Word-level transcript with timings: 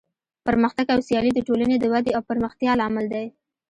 پرمختګ 0.45 0.85
او 0.95 0.99
سیالي 1.07 1.31
د 1.35 1.39
ټولنې 1.47 1.75
د 1.79 1.85
ودې 1.93 2.11
او 2.17 2.21
پرمختیا 2.29 2.71
لامل 2.81 3.05
دی. 3.13 3.25